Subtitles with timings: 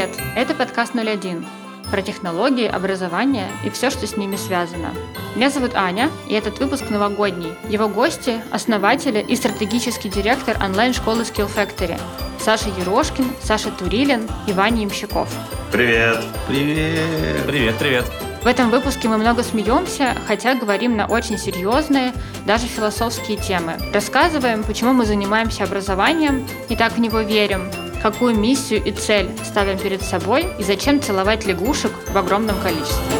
[0.00, 0.18] Привет!
[0.34, 1.44] Это подкаст 01
[1.90, 4.94] про технологии, образование и все, что с ними связано.
[5.36, 7.52] Меня зовут Аня, и этот выпуск новогодний.
[7.68, 12.00] Его гости– основатели и стратегический директор онлайн-школы Skill Factory
[12.38, 15.28] Саша Ерошкин, Саша Турилин и Ваня Имщиков.
[15.70, 16.24] Привет!
[16.48, 17.46] Привет!
[17.46, 18.04] Привет, привет!
[18.42, 22.14] В этом выпуске мы много смеемся, хотя говорим на очень серьезные,
[22.46, 23.76] даже философские темы.
[23.92, 27.70] Рассказываем, почему мы занимаемся образованием и так в него верим,
[28.02, 33.16] какую миссию и цель ставим перед собой и зачем целовать лягушек в огромном количестве.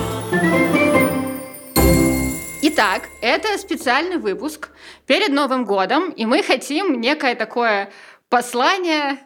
[2.62, 4.70] Итак, это специальный выпуск
[5.06, 7.90] перед Новым годом, и мы хотим некое такое
[8.28, 9.18] послание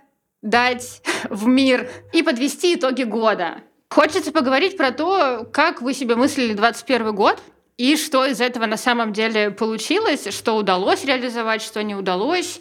[0.43, 3.63] дать в мир и подвести итоги года.
[3.91, 7.41] Хочется поговорить про то, как вы себе мыслили 21 год,
[7.77, 12.61] и что из этого на самом деле получилось, что удалось реализовать, что не удалось.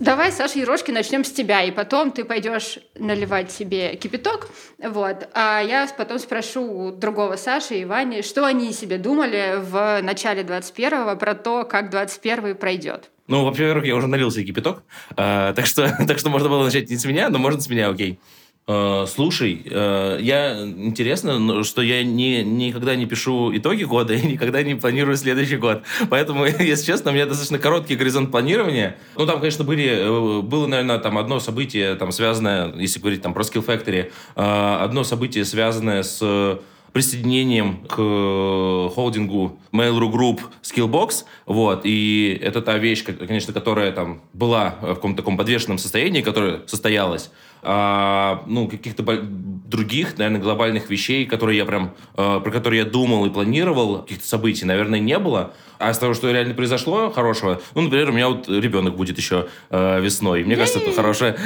[0.00, 4.48] Давай, Саша Ерошки, начнем с тебя, и потом ты пойдешь наливать себе кипяток,
[4.82, 5.28] вот.
[5.34, 10.42] А я потом спрошу у другого Саши и Вани, что они себе думали в начале
[10.42, 13.10] 21-го про то, как 21-й пройдет.
[13.26, 14.82] Ну, во-первых, я уже налил себе кипяток,
[15.18, 17.90] э, так, что, так что можно было начать не с меня, но можно с меня,
[17.90, 18.12] окей.
[18.12, 24.62] Э, слушай, э, я интересно, что я не, никогда не пишу итоги года и никогда
[24.62, 25.82] не планирую следующий год.
[26.08, 28.96] Поэтому, если честно, у меня достаточно короткий горизонт планирования.
[29.16, 33.34] Ну, там, конечно, были, э, было, наверное, там одно событие, там, связанное, если говорить там
[33.34, 36.60] про Skill Factory, одно событие, связанное с
[36.92, 44.76] присоединением к холдингу Mail.ru Group Skillbox, вот, и это та вещь, конечно, которая там была
[44.80, 47.30] в каком-то таком подвешенном состоянии, которая состоялась,
[47.62, 49.02] ну, каких-то
[49.70, 54.26] других, наверное, глобальных вещей, которые я прям, э, про которые я думал и планировал, каких-то
[54.26, 55.54] событий, наверное, не было.
[55.78, 59.48] А из того, что реально произошло хорошего, ну, например, у меня вот ребенок будет еще
[59.70, 60.44] э, весной.
[60.44, 61.38] Мне кажется, это хорошая,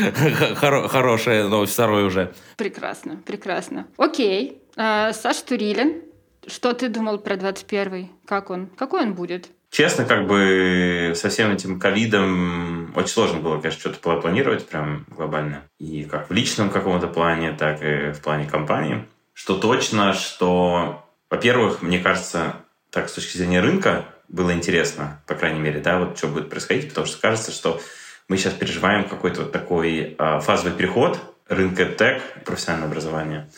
[0.89, 2.33] хорошая новость, второй уже.
[2.57, 3.87] Прекрасно, прекрасно.
[3.97, 4.63] Окей.
[4.77, 6.03] А, Саша Турилин,
[6.47, 8.11] что ты думал про 21-й?
[8.27, 8.67] Как он?
[8.77, 9.51] Какой он будет?
[9.75, 15.63] Честно, как бы со всем этим ковидом очень сложно было, конечно, что-то планировать прям глобально.
[15.81, 19.05] И как в личном каком-то плане, так и в плане компании.
[19.33, 22.55] Что точно, что, во-первых, мне кажется,
[22.91, 26.91] так с точки зрения рынка было интересно, по крайней мере, да, вот что будет происходить,
[26.91, 27.81] потому что кажется, что
[28.29, 31.19] мы сейчас переживаем какой-то вот такой э, фазовый переход
[31.49, 33.51] рынка тег, профессионального образования,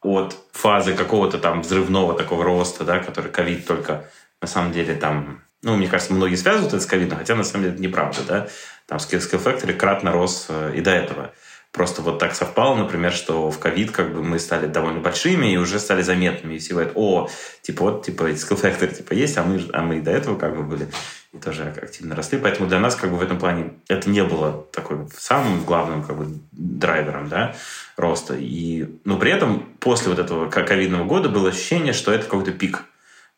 [0.00, 4.08] от фазы какого-то там взрывного такого роста, да, который ковид только
[4.40, 7.64] на самом деле там ну, мне кажется, многие связывают это с ковидом, хотя на самом
[7.64, 8.48] деле это неправда, да.
[8.86, 11.32] Там Skill Factory кратно рос э, и до этого.
[11.72, 15.56] Просто вот так совпало, например, что в ковид как бы мы стали довольно большими и
[15.58, 16.54] уже стали заметными.
[16.54, 17.28] И все говорят, о,
[17.60, 20.56] типа вот, типа Skill Factory типа есть, а мы, а мы и до этого как
[20.56, 20.88] бы были
[21.34, 22.38] и тоже активно росли.
[22.38, 26.16] Поэтому для нас как бы в этом плане это не было такой самым главным как
[26.16, 27.54] бы драйвером, да,
[27.96, 28.34] роста.
[28.34, 32.84] И, но при этом после вот этого ковидного года было ощущение, что это какой-то пик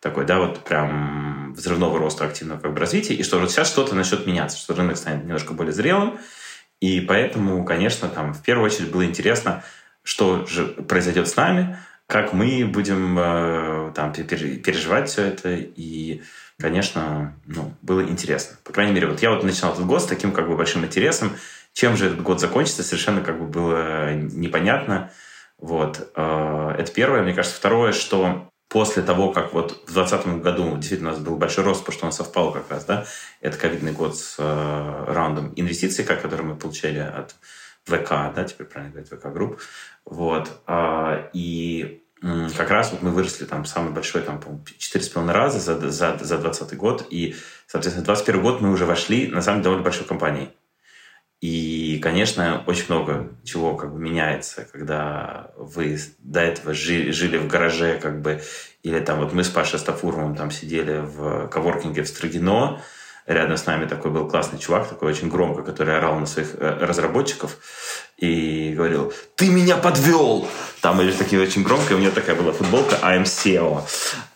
[0.00, 3.94] такой, да, вот прям взрывного роста активного как бы развития, и что вот сейчас что-то
[3.94, 6.18] начнет меняться, что рынок станет немножко более зрелым,
[6.80, 9.62] и поэтому, конечно, там в первую очередь было интересно,
[10.02, 16.22] что же произойдет с нами, как мы будем э, там переживать все это, и,
[16.58, 18.56] конечно, ну, было интересно.
[18.64, 21.36] По крайней мере, вот я вот начинал этот год с таким как бы большим интересом,
[21.72, 25.12] чем же этот год закончится, совершенно как бы было непонятно.
[25.58, 26.10] Вот.
[26.16, 27.22] Э, это первое.
[27.22, 31.36] Мне кажется, второе, что после того, как вот в 2020 году действительно у нас был
[31.36, 33.04] большой рост, потому что он совпал как раз, да,
[33.40, 37.34] это ковидный год с э, раундом инвестиций, который мы получили от
[37.84, 39.60] ВК, да, теперь правильно говорить, ВК Групп,
[40.04, 42.04] вот, э, и
[42.56, 46.38] как раз вот мы выросли там самый большой, там, по-моему, 4,5 раза за, за, за
[46.38, 47.34] 20 год, и,
[47.66, 50.50] соответственно, 21 год мы уже вошли, на самом деле, довольно большой компанией.
[51.40, 57.46] И, конечно, очень много чего как бы меняется, когда вы до этого жили, жили в
[57.46, 58.42] гараже, как бы,
[58.82, 62.82] или там вот мы с Пашей Стафуровым там сидели в коворкинге в Строгино,
[63.26, 66.78] рядом с нами такой был классный чувак, такой очень громко, который орал на своих э,
[66.80, 67.56] разработчиков
[68.18, 70.46] и говорил, ты меня подвел!
[70.82, 73.82] Там или такие очень громко, и у меня такая была футболка I'm SEO.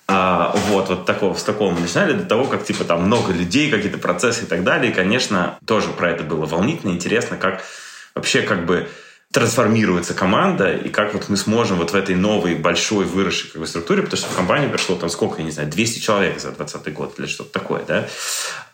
[0.07, 3.71] А, вот, вот такого, с такого мы начинали, до того, как, типа, там много людей,
[3.71, 4.93] какие-то процессы и так далее.
[4.93, 7.65] И, конечно, тоже про это было волнительно, интересно, как
[8.15, 8.89] вообще, как бы,
[9.35, 13.67] трансформируется команда, и как вот мы сможем вот в этой новой, большой, выросшей как бы,
[13.67, 16.93] структуре, потому что в компанию пришло там сколько, я не знаю, 200 человек за 2020
[16.95, 18.07] год или что-то такое, да,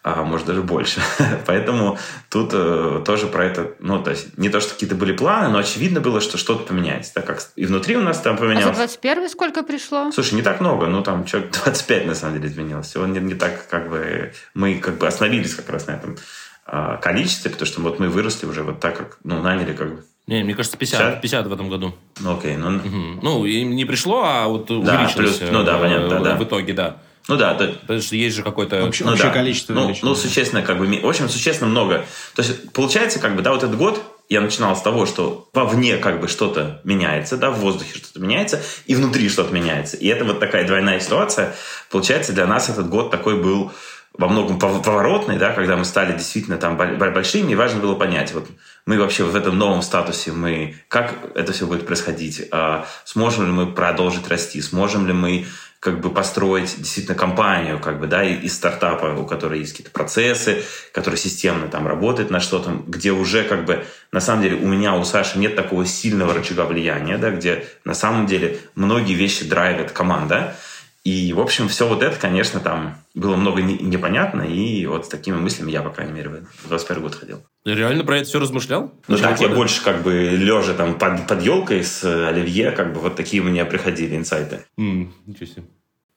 [0.02, 1.00] а может даже больше.
[1.46, 1.98] Поэтому
[2.28, 5.58] тут э, тоже про это, ну, то есть не то, что какие-то были планы, но
[5.60, 8.76] очевидно было, что что-то поменяется, так как и внутри у нас там поменялось.
[8.76, 10.12] А за 21 сколько пришло?
[10.12, 12.88] Слушай, не так много, ну, там человек 25 на самом деле изменилось.
[12.88, 16.18] Всего не, не так, как бы, мы как бы остановились как раз на этом
[16.66, 20.04] а, количестве, потому что вот мы выросли уже вот так, как, ну, наняли как бы
[20.30, 21.22] Не, мне кажется, 50, 50?
[21.22, 21.92] 50 в этом году.
[22.20, 22.56] Ну, окей.
[22.56, 23.20] Ну, угу.
[23.20, 26.34] ну им не пришло, а вот да, увеличилось плюс, ну, да, понятно, да, да.
[26.36, 26.98] в итоге, да.
[27.26, 29.34] Ну да, то, потому что есть же какое-то общее, ну, общее да.
[29.34, 29.74] количество.
[29.74, 32.06] Ну, ну, существенно как бы, в общем, существенно много.
[32.36, 35.96] То есть получается как бы, да, вот этот год я начинал с того, что вовне
[35.96, 39.96] как бы что-то меняется, да, в воздухе что-то меняется, и внутри что-то меняется.
[39.96, 41.56] И это вот такая двойная ситуация.
[41.90, 43.72] Получается, для нас этот год такой был
[44.20, 48.48] во многом поворотный, да, когда мы стали действительно там большими, и важно было понять, вот
[48.84, 53.50] мы вообще в этом новом статусе, мы, как это все будет происходить, а сможем ли
[53.50, 55.46] мы продолжить расти, сможем ли мы
[55.80, 60.64] как бы построить действительно компанию, как бы, да, из стартапа, у которой есть какие-то процессы,
[60.92, 64.96] который системно там работает на что-то, где уже как бы, на самом деле, у меня,
[64.96, 69.92] у Саши нет такого сильного рычага влияния, да, где на самом деле многие вещи драйвит
[69.92, 70.54] команда,
[71.02, 75.36] и, в общем, все вот это, конечно, там было много непонятно, и вот с такими
[75.36, 77.42] мыслями я, по крайней мере, в 21 год ходил.
[77.64, 78.92] Ты реально про это все размышлял?
[79.08, 79.48] Ну так, года?
[79.48, 83.42] я больше как бы лежа там под, под елкой с Оливье, как бы вот такие
[83.42, 84.66] у меня приходили инсайты.
[84.78, 85.62] Mm, ничего себе.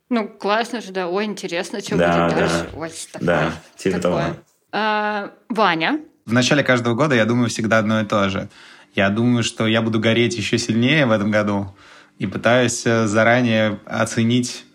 [0.10, 1.08] Ну, классно же, да.
[1.08, 2.42] Ой, интересно, что да, будет да.
[2.42, 2.70] дальше.
[2.76, 4.24] Ой, такое, да, типа такое.
[4.24, 4.36] того.
[4.74, 6.02] А, Ваня?
[6.26, 8.50] В начале каждого года я думаю всегда одно и то же.
[8.96, 11.74] Я думаю, что я буду гореть еще сильнее в этом году
[12.20, 14.66] и пытаюсь э, заранее оценить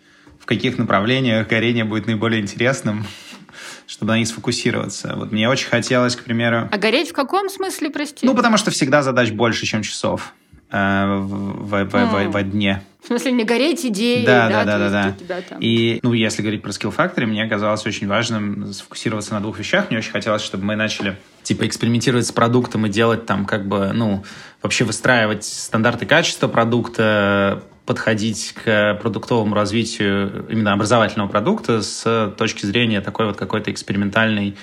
[0.48, 3.04] каких направлениях горение будет наиболее интересным,
[3.86, 5.14] чтобы на них сфокусироваться.
[5.14, 6.68] Вот мне очень хотелось, к примеру...
[6.72, 8.26] А гореть в каком смысле, прости?
[8.26, 10.32] Ну, потому что всегда задач больше, чем часов
[10.70, 12.82] э, в, в, в, в, в дне.
[13.02, 14.48] В смысле, не гореть идеей, да?
[14.48, 15.14] Да, да, да, да.
[15.28, 15.40] да.
[15.42, 15.58] Там...
[15.60, 19.90] И, ну, если говорить про Skill Factory, мне казалось очень важным сфокусироваться на двух вещах.
[19.90, 23.92] Мне очень хотелось, чтобы мы начали, типа, экспериментировать с продуктом и делать там, как бы,
[23.92, 24.24] ну,
[24.62, 33.00] вообще выстраивать стандарты качества продукта, подходить к продуктовому развитию именно образовательного продукта с точки зрения
[33.00, 34.58] такой вот какой-то экспериментальной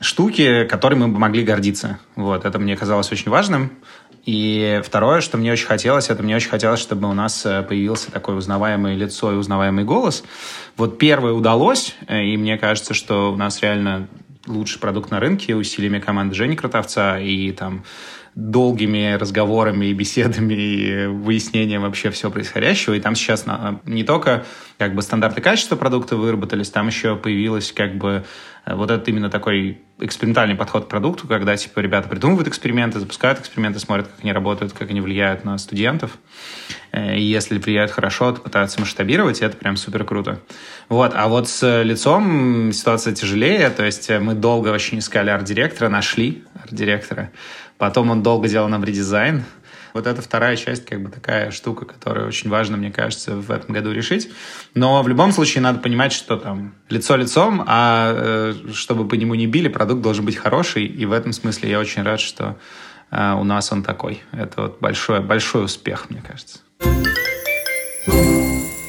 [0.00, 1.98] штуки, которой мы бы могли гордиться.
[2.14, 3.70] Вот, это мне казалось очень важным.
[4.24, 8.10] И второе, что мне очень хотелось, это мне очень хотелось, чтобы у нас э, появился
[8.10, 10.24] такое узнаваемое лицо и узнаваемый голос.
[10.78, 14.08] Вот первое удалось, э, и мне кажется, что у нас реально
[14.46, 17.84] лучший продукт на рынке усилиями команды Жени Кротовца и там
[18.36, 22.92] долгими разговорами и беседами и выяснением вообще всего происходящего.
[22.92, 23.46] И там сейчас
[23.86, 24.44] не только
[24.76, 28.26] как бы стандарты качества продукта выработались, там еще появилось как бы
[28.66, 33.40] э, вот этот именно такой экспериментальный подход к продукту, когда типа ребята придумывают эксперименты, запускают
[33.40, 36.18] эксперименты, смотрят, как они работают, как они влияют на студентов.
[36.92, 40.40] Э, и если влияют хорошо, то пытаются масштабировать, и это прям супер круто.
[40.90, 41.12] Вот.
[41.14, 47.30] А вот с лицом ситуация тяжелее, то есть мы долго очень искали арт-директора, нашли арт-директора,
[47.78, 49.44] Потом он долго делал нам редизайн.
[49.92, 53.74] Вот это вторая часть, как бы такая штука, которая очень важна, мне кажется, в этом
[53.74, 54.30] году решить.
[54.74, 59.34] Но в любом случае надо понимать, что там лицо лицом, а э, чтобы по нему
[59.34, 60.84] не били, продукт должен быть хороший.
[60.84, 62.58] И в этом смысле я очень рад, что
[63.10, 64.22] э, у нас он такой.
[64.32, 66.58] Это вот большой, большой успех, мне кажется.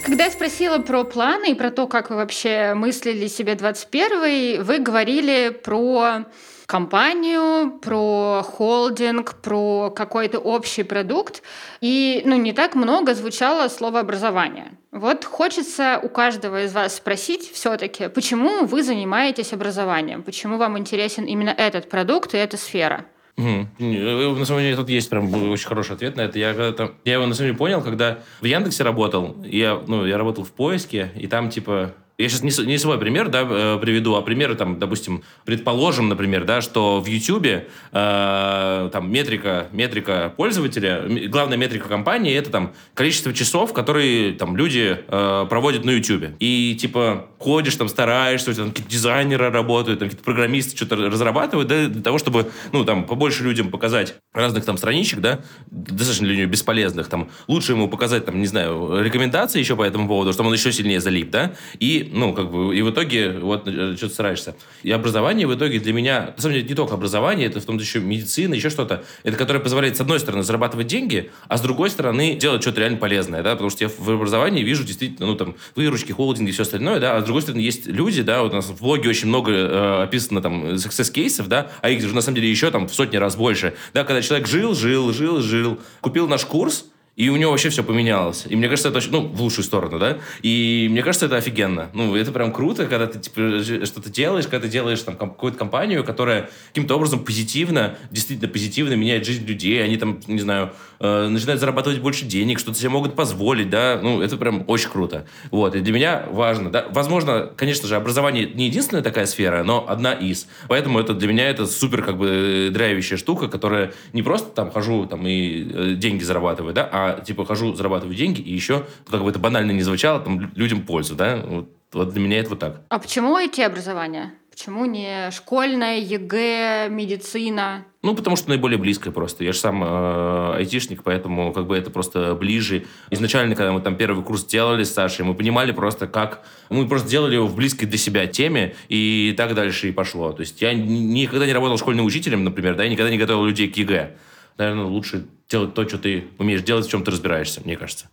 [0.05, 4.79] Когда я спросила про планы и про то, как вы вообще мыслили себе 21 вы
[4.79, 6.25] говорили про
[6.67, 11.41] компанию, про холдинг, про какой-то общий продукт.
[11.81, 14.77] И ну, не так много звучало слово образование.
[14.91, 20.23] Вот хочется у каждого из вас спросить все-таки, почему вы занимаетесь образованием?
[20.23, 23.05] Почему вам интересен именно этот продукт и эта сфера?
[23.37, 23.67] Угу.
[23.79, 26.37] На самом деле тут есть прям очень хороший ответ на это.
[26.37, 30.17] Я, когда я его на самом деле понял, когда в Яндексе работал, я, ну, я
[30.17, 34.21] работал в поиске, и там типа я сейчас не, свой пример да, э, приведу, а
[34.23, 41.57] примеры, там, допустим, предположим, например, да, что в YouTube э, там метрика, метрика пользователя, главная
[41.57, 46.35] метрика компании это там количество часов, которые там люди э, проводят на YouTube.
[46.39, 51.87] И типа ходишь там, стараешься, там какие-то дизайнеры работают, там какие-то программисты что-то разрабатывают, да,
[51.87, 56.45] для того, чтобы, ну, там, побольше людям показать разных там страничек, да, достаточно для нее
[56.47, 60.55] бесполезных, там, лучше ему показать, там, не знаю, рекомендации еще по этому поводу, чтобы он
[60.55, 64.55] еще сильнее залип, да, и ну, как бы, и в итоге вот э, что-то стараешься.
[64.83, 67.79] И образование в итоге для меня, на самом деле, не только образование, это в том
[67.79, 71.89] числе медицина, еще что-то, это которое позволяет, с одной стороны, зарабатывать деньги, а с другой
[71.89, 75.55] стороны, делать что-то реально полезное, да, потому что я в образовании вижу действительно, ну, там,
[75.75, 78.65] выручки, холдинги все остальное, да, а с другой стороны, есть люди, да, вот у нас
[78.65, 82.49] в блоге очень много э, описано там success-кейсов, да, а их же на самом деле
[82.49, 86.45] еще там в сотни раз больше, да, когда человек жил, жил, жил, жил, купил наш
[86.45, 86.85] курс,
[87.17, 88.45] и у него вообще все поменялось.
[88.47, 90.19] И мне кажется, это очень, ну, в лучшую сторону, да?
[90.43, 91.89] И мне кажется, это офигенно.
[91.93, 96.03] Ну, это прям круто, когда ты, типа, что-то делаешь, когда ты делаешь там какую-то компанию,
[96.03, 99.83] которая каким-то образом позитивно, действительно позитивно меняет жизнь людей.
[99.83, 103.99] Они там, не знаю, э, начинают зарабатывать больше денег, что-то себе могут позволить, да?
[104.01, 105.25] Ну, это прям очень круто.
[105.49, 105.73] Вот.
[105.73, 106.85] И для меня важно, да?
[106.91, 110.47] Возможно, конечно же, образование не единственная такая сфера, но одна из.
[110.67, 115.07] Поэтому это для меня это супер, как бы, драйвящая штука, которая не просто там хожу
[115.07, 119.29] там и э, деньги зарабатываю, да, а типа хожу, зарабатываю деньги, и еще, как бы
[119.29, 122.81] это банально не звучало, там людям пользу, да, вот, вот для меня это вот так.
[122.89, 124.33] А почему IT-образование?
[124.57, 127.85] Почему не школьное, ЕГЭ, медицина?
[128.01, 129.43] Ну, потому что наиболее близкое просто.
[129.43, 132.85] Я же сам э, айтишник, поэтому как бы это просто ближе.
[133.11, 136.41] Изначально, когда мы там первый курс делали с Сашей, мы понимали просто, как...
[136.69, 140.31] Мы просто делали его в близкой для себя теме, и так дальше и пошло.
[140.31, 143.69] То есть я никогда не работал школьным учителем, например, да, и никогда не готовил людей
[143.69, 144.15] к ЕГЭ
[144.57, 148.09] наверное, лучше делать то, что ты умеешь делать, в чем ты разбираешься, мне кажется.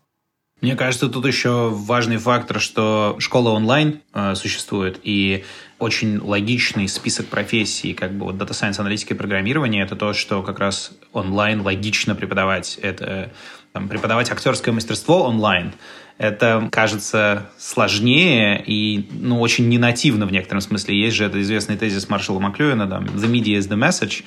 [0.60, 5.44] Мне кажется, тут еще важный фактор, что школа онлайн э, существует, и
[5.78, 10.42] очень логичный список профессий, как бы вот Data Science, аналитика и программирование, это то, что
[10.42, 12.78] как раз онлайн логично преподавать.
[12.80, 13.32] Это
[13.72, 15.72] там, преподавать актерское мастерство онлайн–
[16.16, 20.98] это кажется сложнее и ну, очень ненативно в некотором смысле.
[20.98, 24.22] Есть же это известный тезис Маршала Маклюина, да, the media is the message.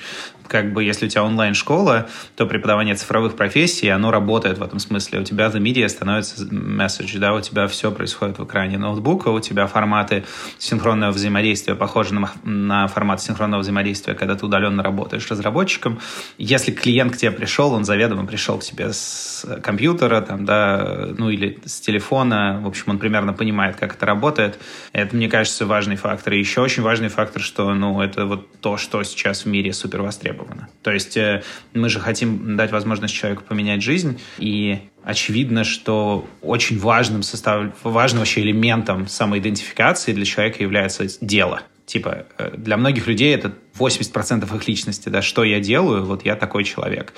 [0.46, 5.20] Как бы если у тебя онлайн-школа, то преподавание цифровых профессий, оно работает в этом смысле.
[5.20, 9.40] У тебя the media становится message, да, у тебя все происходит в экране ноутбука, у
[9.40, 10.24] тебя форматы
[10.58, 16.00] синхронного взаимодействия похожи на, на формат синхронного взаимодействия, когда ты удаленно работаешь с разработчиком.
[16.36, 21.30] Если клиент к тебе пришел, он заведомо пришел к тебе с компьютера, там, да, ну
[21.30, 22.60] или с телефона.
[22.62, 24.58] В общем, он примерно понимает, как это работает.
[24.92, 26.34] Это, мне кажется, важный фактор.
[26.34, 30.02] И еще очень важный фактор, что, ну, это вот то, что сейчас в мире супер
[30.02, 30.68] востребовано.
[30.82, 31.42] То есть э,
[31.74, 38.20] мы же хотим дать возможность человеку поменять жизнь, и очевидно, что очень важным состав, важным
[38.20, 41.62] вообще элементом самоидентификации для человека является дело.
[41.88, 46.36] Типа, э, для многих людей это 80% их личности, да, что я делаю, вот я
[46.36, 47.14] такой человек.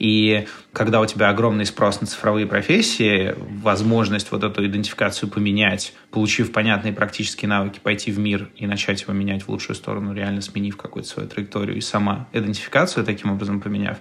[0.00, 6.50] И когда у тебя огромный спрос на цифровые профессии, возможность вот эту идентификацию поменять, получив
[6.50, 10.76] понятные практические навыки, пойти в мир и начать его менять в лучшую сторону, реально сменив
[10.76, 13.98] какую-то свою траекторию и сама идентификацию таким образом поменяв,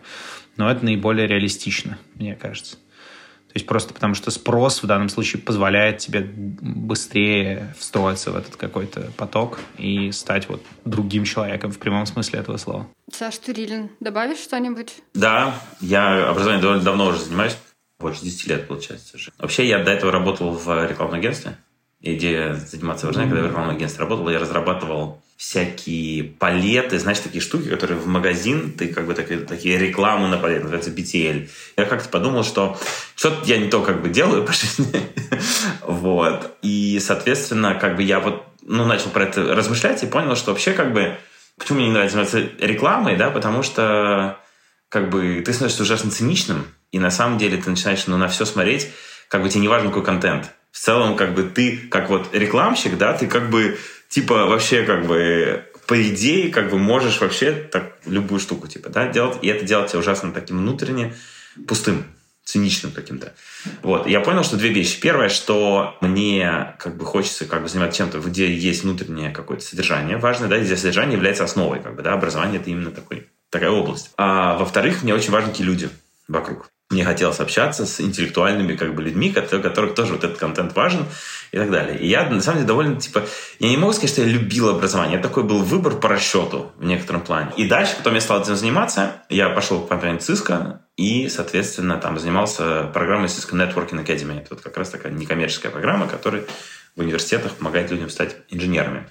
[0.56, 2.78] но это наиболее реалистично, мне кажется.
[3.58, 8.56] То есть просто потому, что спрос в данном случае позволяет тебе быстрее встроиться в этот
[8.56, 12.88] какой-то поток и стать вот другим человеком в прямом смысле этого слова.
[13.12, 14.98] Саш Турилин, добавишь что-нибудь?
[15.16, 17.58] Да, я образованием довольно давно уже занимаюсь.
[18.00, 19.18] Больше 10 лет, получается.
[19.18, 19.32] Уже.
[19.40, 21.58] Вообще, я до этого работал в рекламном агентстве.
[22.00, 27.42] Идея заниматься образованием, когда я в рекламном агентстве работал, я разрабатывал всякие палеты, знаешь, такие
[27.42, 31.48] штуки, которые в магазин, ты как бы такие, такие рекламы на палет, называется BTL.
[31.78, 32.78] Я как-то подумал, что
[33.16, 35.02] что-то я не то как бы делаю по жизни.
[35.84, 36.58] вот.
[36.64, 40.74] И, соответственно, как бы я вот ну, начал про это размышлять и понял, что вообще
[40.74, 41.18] как бы
[41.58, 44.40] почему мне не нравится рекламой, да, потому что
[44.90, 48.46] как бы ты становишься ужасно циничным, и на самом деле ты начинаешь ну, на все
[48.46, 48.90] смотреть,
[49.30, 50.52] как бы тебе не важен какой контент.
[50.72, 53.78] В целом, как бы ты, как вот рекламщик, да, ты как бы
[54.10, 59.08] типа вообще как бы по идее как бы можешь вообще так любую штуку типа да
[59.08, 61.16] делать и это делать ужасно таким внутренне
[61.68, 62.06] пустым
[62.48, 63.34] циничным каким-то.
[63.84, 64.08] Вот.
[64.08, 65.02] Я понял, что две вещи.
[65.02, 70.16] Первое, что мне как бы хочется как бы заниматься чем-то, где есть внутреннее какое-то содержание
[70.16, 74.12] важное, да, где содержание является основой, как бы, да, образование это именно такой, такая область.
[74.16, 75.90] А во-вторых, мне очень важны те люди
[76.30, 80.74] вокруг мне хотелось общаться с интеллектуальными как бы людьми, которые, которых тоже вот этот контент
[80.74, 81.06] важен
[81.52, 82.00] и так далее.
[82.00, 83.26] И я, на самом деле, довольно, типа,
[83.60, 85.20] я не могу сказать, что я любил образование.
[85.20, 87.52] Это такой был выбор по расчету в некотором плане.
[87.58, 92.18] И дальше, потом я стал этим заниматься, я пошел в компанию Cisco и, соответственно, там
[92.20, 94.40] занимался программой Cisco Networking Academy.
[94.40, 96.46] Это вот как раз такая некоммерческая программа, которая
[96.96, 99.08] в университетах помогает людям стать инженерами.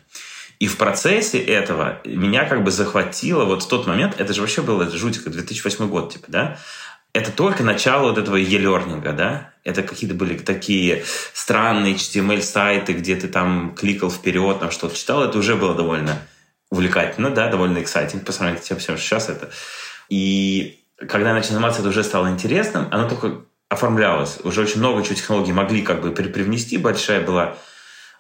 [0.58, 4.62] И в процессе этого меня как бы захватило вот в тот момент, это же вообще
[4.62, 6.58] было это жутко, 2008 год, типа, да,
[7.16, 9.50] это только начало вот этого e-learning, да?
[9.64, 15.24] Это какие-то были такие странные HTML-сайты, где ты там кликал вперед, там что-то читал.
[15.24, 16.18] Это уже было довольно
[16.70, 19.50] увлекательно, да, довольно exciting по сравнению с тем, что сейчас это.
[20.10, 22.86] И когда я начал заниматься, это уже стало интересным.
[22.90, 24.38] Оно только оформлялось.
[24.44, 26.76] Уже очень много чего технологий могли как бы привнести.
[26.76, 27.56] Большая была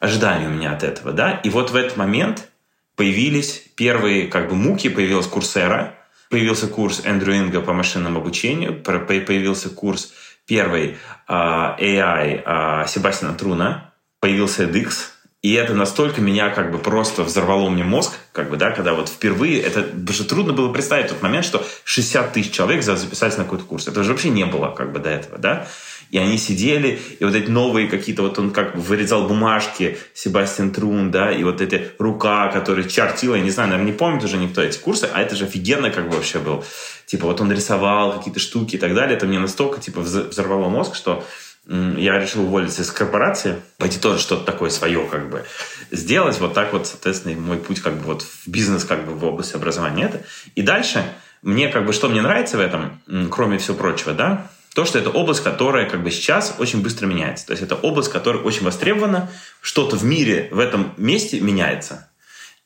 [0.00, 1.32] ожидание у меня от этого, да.
[1.44, 2.48] И вот в этот момент
[2.96, 5.94] появились первые как бы муки, появилась Курсера,
[6.30, 10.12] Появился курс Эндрю Инга по машинному обучению, появился курс
[10.46, 15.10] первый а, AI а, Себастьяна Труна, появился edX,
[15.42, 19.08] И это настолько меня как бы просто взорвало мне мозг, как бы, да, когда вот
[19.08, 23.64] впервые, это даже трудно было представить тот момент, что 60 тысяч человек записались на какой-то
[23.64, 23.86] курс.
[23.86, 25.68] Это же вообще не было как бы до этого, да.
[26.10, 31.10] И они сидели, и вот эти новые какие-то, вот он как вырезал бумажки, Себастьян Трун,
[31.10, 34.62] да, и вот эти рука, которая чертила, я не знаю, наверное, не помнит уже никто
[34.62, 36.64] эти курсы, а это же офигенно как бы вообще был.
[37.06, 40.94] Типа вот он рисовал какие-то штуки и так далее, это мне настолько, типа, взорвало мозг,
[40.94, 41.24] что
[41.68, 45.44] я решил уволиться из корпорации, пойти тоже что-то такое свое как бы
[45.90, 46.38] сделать.
[46.38, 49.56] Вот так вот, соответственно, мой путь как бы вот в бизнес как бы в области
[49.56, 50.22] образования это.
[50.54, 51.04] И дальше
[51.42, 55.08] мне как бы что мне нравится в этом, кроме всего прочего, да, то, что это
[55.08, 57.46] область, которая как бы сейчас очень быстро меняется.
[57.46, 59.30] То есть это область, которая очень востребована,
[59.62, 62.10] что-то в мире в этом месте меняется.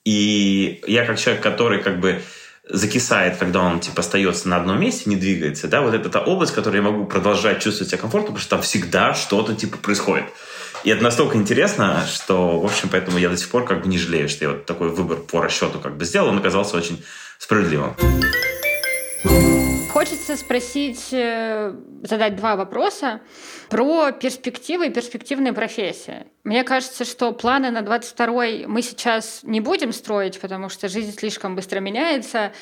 [0.04, 2.20] И я как человек, который как бы
[2.68, 6.50] закисает, когда он типа остается на одном месте, не двигается, да, вот это та область,
[6.50, 10.24] в которой я могу продолжать чувствовать себя комфортно, потому что там всегда что-то типа происходит.
[10.82, 13.98] И это настолько интересно, что, в общем, поэтому я до сих пор как бы не
[13.98, 17.04] жалею, что я вот такой выбор по расчету как бы сделал, он оказался очень
[17.38, 17.94] справедливым.
[20.00, 23.21] Хочется спросить, э, задать два вопроса
[23.69, 26.25] про перспективы и перспективные профессии.
[26.42, 31.54] Мне кажется, что планы на 22 мы сейчас не будем строить, потому что жизнь слишком
[31.54, 32.52] быстро меняется.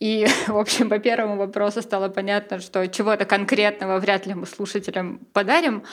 [0.00, 5.20] И, в общем, по первому вопросу стало понятно, что чего-то конкретного вряд ли мы слушателям
[5.32, 5.84] подарим.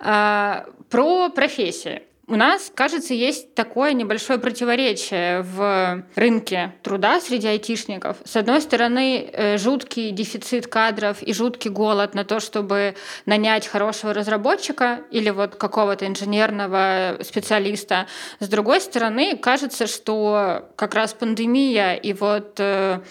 [0.00, 2.00] А, про профессии.
[2.28, 8.16] У нас, кажется, есть такое небольшое противоречие в рынке труда среди айтишников.
[8.24, 14.12] С одной стороны, э, жуткий дефицит кадров и жуткий голод на то, чтобы нанять хорошего
[14.12, 18.08] разработчика или вот какого-то инженерного специалиста.
[18.40, 23.02] С другой стороны, кажется, что как раз пандемия и вот э,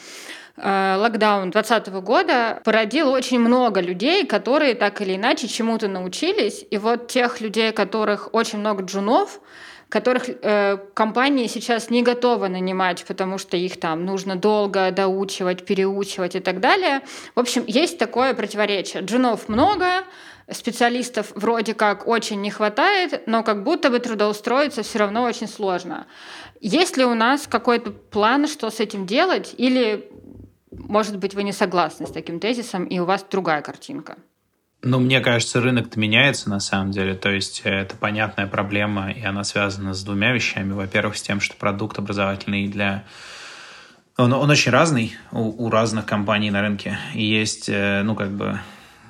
[0.58, 6.66] локдаун 2020 года породил очень много людей, которые так или иначе чему-то научились.
[6.72, 9.42] И вот тех людей, которых очень много джунов,
[9.90, 16.36] которых э, компании сейчас не готовы нанимать, потому что их там нужно долго доучивать, переучивать
[16.36, 17.02] и так далее.
[17.36, 19.04] В общем, есть такое противоречие.
[19.04, 20.04] Джунов много,
[20.52, 26.08] специалистов вроде как очень не хватает, но как будто бы трудоустроиться все равно очень сложно.
[26.62, 30.10] Есть ли у нас какой-то план, что с этим делать, или
[30.78, 34.18] может быть, вы не согласны с таким тезисом, и у вас другая картинка.
[34.82, 37.16] Ну, мне кажется, рынок-то меняется на самом деле.
[37.16, 40.74] То есть э, это понятная проблема, и она связана с двумя вещами.
[40.74, 43.04] Во-первых, с тем, что продукт образовательный для...
[44.16, 47.00] Он, он очень разный у, у разных компаний на рынке.
[47.16, 48.60] И есть, э, ну, как бы,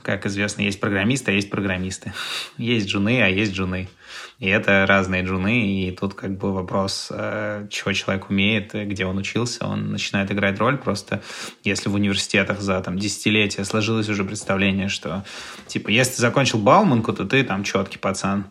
[0.05, 2.13] как известно, есть программисты, а есть программисты.
[2.57, 3.89] Есть джуны, а есть джуны.
[4.37, 9.17] И это разные джуны, и тут как бы вопрос, э, чего человек умеет, где он
[9.17, 10.77] учился, он начинает играть роль.
[10.77, 11.23] Просто
[11.63, 15.25] если в университетах за там, десятилетия сложилось уже представление, что
[15.67, 18.45] типа если ты закончил Бауманку, то ты там четкий пацан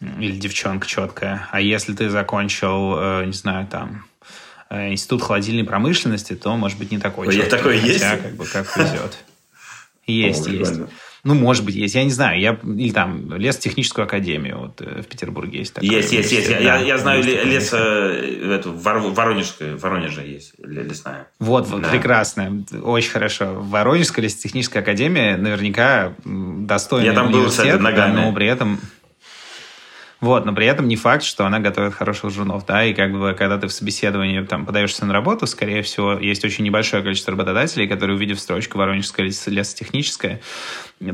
[0.00, 1.48] или девчонка четкая.
[1.50, 4.06] А если ты закончил, э, не знаю, там
[4.70, 7.50] э, институт холодильной промышленности, то, может быть, не такой четкий.
[7.50, 8.22] Такое хотя, есть?
[8.22, 9.18] как бы, как везет.
[10.06, 10.80] Есть, есть.
[11.24, 11.94] Ну, может быть, есть.
[11.94, 12.38] Я не знаю.
[12.38, 15.72] Я, или там лесотехническую академию вот, э, в Петербурге есть.
[15.72, 16.50] Такой есть, есть, есть.
[16.50, 21.28] Да, я, я знаю лес, э, эту, Воронежскую, в Воронеже есть лесная.
[21.38, 21.88] Вот, вот да.
[21.88, 22.62] прекрасно.
[22.82, 23.54] Очень хорошо.
[23.58, 28.16] Воронежская лесотехническая академия наверняка достойная Я там был, кстати, ногами.
[28.16, 28.78] но при этом
[30.24, 33.34] вот, но при этом не факт, что она готовит хороших журнов, да, и как бы,
[33.34, 37.86] когда ты в собеседовании там подаешься на работу, скорее всего, есть очень небольшое количество работодателей,
[37.86, 40.40] которые, увидев строчку «Воронежская лесотехническая»,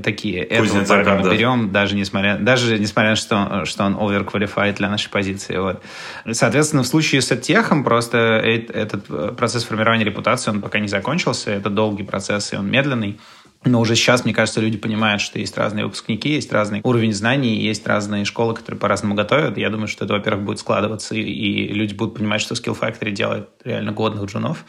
[0.02, 4.88] такие, этого парня мы берем, даже несмотря, даже несмотря на что, что он overqualified для
[4.88, 5.82] нашей позиции, вот.
[6.30, 11.70] Соответственно, в случае с техом просто этот процесс формирования репутации, он пока не закончился, это
[11.70, 13.18] долгий процесс, и он медленный,
[13.64, 17.56] но уже сейчас, мне кажется, люди понимают, что есть разные выпускники, есть разный уровень знаний,
[17.56, 19.58] есть разные школы, которые по-разному готовят.
[19.58, 23.10] Я думаю, что это, во-первых, будет складываться, и, и люди будут понимать, что Skill Factory
[23.10, 24.64] делает реально годных джунов.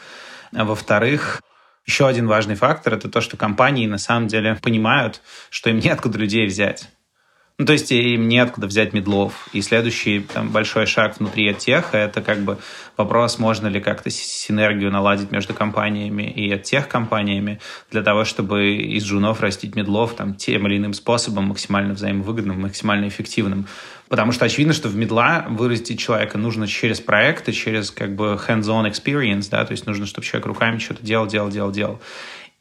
[0.54, 1.42] А во-вторых,
[1.86, 6.18] еще один важный фактор– это то, что компании на самом деле понимают, что им неоткуда
[6.18, 6.90] людей взять.
[7.62, 9.48] Ну, то есть им неоткуда взять медлов.
[9.54, 12.58] И следующий там, большой шаг внутри тех– это как бы
[12.98, 17.60] вопрос, можно ли как-то синергию наладить между компаниями и тех компаниями
[17.92, 23.08] для того, чтобы из джунов растить медлов там, тем или иным способом, максимально взаимовыгодным, максимально
[23.08, 23.68] эффективным.
[24.10, 28.92] Потому что очевидно, что в медла вырастить человека нужно через проекты, через как бы hands-on
[28.92, 32.02] experience, да, то есть нужно, чтобы человек руками что-то делал, делал, делал, делал.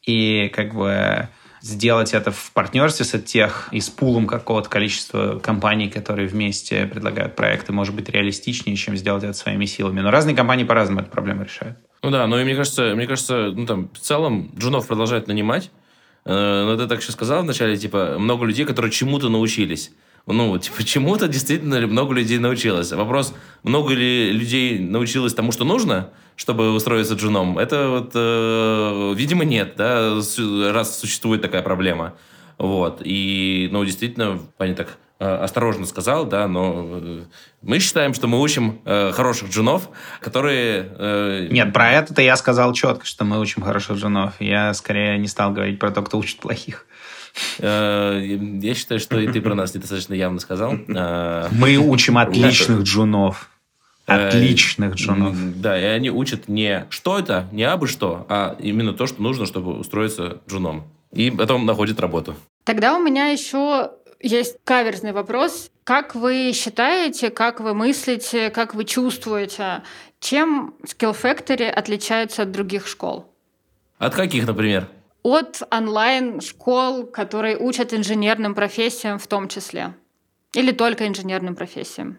[0.05, 1.27] И как бы
[1.61, 7.35] сделать это в партнерстве с тех и с пулом какого-то количества компаний, которые вместе предлагают
[7.35, 10.01] проекты, может быть реалистичнее, чем сделать это своими силами.
[10.01, 11.77] Но разные компании по-разному эту проблему решают.
[12.03, 15.71] Ну да, но и мне кажется, мне кажется, ну там в целом Джунов продолжает нанимать.
[16.25, 19.91] Э, но ты так еще сказал вначале, типа, много людей, которые чему-то научились.
[20.27, 22.91] Ну, типа, чему-то действительно много людей научилось.
[22.91, 29.45] Вопрос, много ли людей научилось тому, что нужно, чтобы устроиться джуном, это вот, э, видимо,
[29.45, 30.19] нет, да,
[30.71, 32.13] раз существует такая проблема.
[32.57, 33.01] Вот.
[33.03, 37.23] И, ну, действительно, Паня так э, осторожно сказал, да, но э,
[37.63, 40.91] мы считаем, что мы учим э, хороших джунов, которые...
[40.97, 41.47] Э...
[41.49, 44.35] Нет, про это-то я сказал четко, что мы учим хороших джунов.
[44.39, 46.85] Я скорее не стал говорить про то, кто учит плохих.
[47.59, 48.21] Э,
[48.61, 50.73] я считаю, что и ты про нас недостаточно явно сказал.
[50.73, 53.49] Э, Мы учим отличных джунов.
[54.07, 55.35] Э, отличных джунов.
[55.61, 59.45] Да, и они учат не что это, не абы что, а именно то, что нужно,
[59.45, 60.83] чтобы устроиться джуном.
[61.11, 62.35] И потом находит работу.
[62.63, 63.91] Тогда у меня еще
[64.21, 65.69] есть каверзный вопрос.
[65.83, 69.83] Как вы считаете, как вы мыслите, как вы чувствуете,
[70.19, 73.25] чем Skill Factory отличается от других школ?
[73.97, 74.87] От каких, например?
[75.23, 79.93] От онлайн-школ, которые учат инженерным профессиям в том числе.
[80.53, 82.17] Или только инженерным профессиям.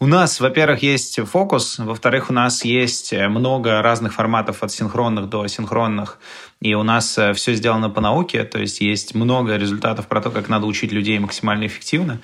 [0.00, 5.46] У нас, во-первых, есть фокус, во-вторых, у нас есть много разных форматов от синхронных до
[5.46, 6.18] синхронных,
[6.64, 10.30] и у нас э, все сделано по науке, то есть есть много результатов про то,
[10.30, 12.20] как надо учить людей максимально эффективно,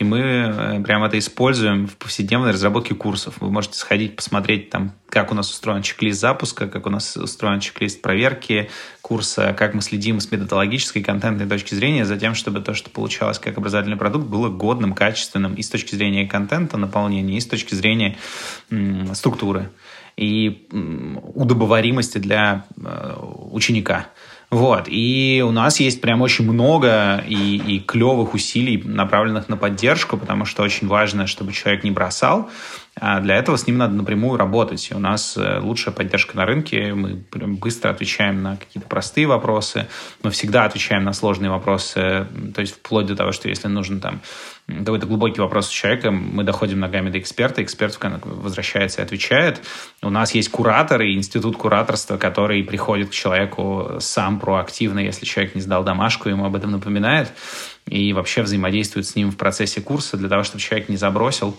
[0.00, 3.36] и мы э, прям это используем в повседневной разработке курсов.
[3.38, 7.60] Вы можете сходить, посмотреть там, как у нас устроен чек-лист запуска, как у нас устроен
[7.60, 8.68] чек-лист проверки
[9.00, 12.90] курса, как мы следим с методологической и контентной точки зрения за тем, чтобы то, что
[12.90, 17.46] получалось как образовательный продукт, было годным, качественным и с точки зрения контента, наполнения, и с
[17.46, 18.16] точки зрения
[18.70, 19.70] м, структуры
[20.16, 20.68] и
[21.34, 23.16] удобоваримости для э,
[23.50, 24.06] ученика.
[24.50, 24.84] Вот.
[24.86, 30.44] И у нас есть прям очень много и, и клевых усилий, направленных на поддержку, потому
[30.44, 32.48] что очень важно, чтобы человек не бросал.
[33.00, 34.88] А для этого с ним надо напрямую работать.
[34.90, 36.94] И у нас э, лучшая поддержка на рынке.
[36.94, 39.88] Мы быстро отвечаем на какие-то простые вопросы.
[40.22, 42.26] Мы всегда отвечаем на сложные вопросы.
[42.54, 44.20] То есть вплоть до того, что если нужно там
[44.66, 49.60] какой-то глубокий вопрос у человека, мы доходим ногами до эксперта, эксперт возвращается и отвечает.
[50.00, 55.54] У нас есть куратор и институт кураторства, который приходит к человеку сам проактивно, если человек
[55.54, 57.30] не сдал домашку, ему об этом напоминает,
[57.86, 61.54] и вообще взаимодействует с ним в процессе курса для того, чтобы человек не забросил